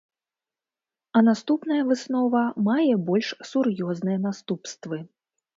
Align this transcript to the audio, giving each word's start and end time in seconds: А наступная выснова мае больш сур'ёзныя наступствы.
А 1.19 1.23
наступная 1.27 1.77
выснова 1.91 2.43
мае 2.71 2.93
больш 3.11 3.27
сур'ёзныя 3.51 4.17
наступствы. 4.29 4.97